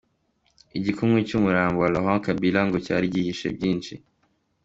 [0.77, 3.93] Igikumwe cy’umurambo wa Laurent Kabila ngo cyari gihishe byinshi.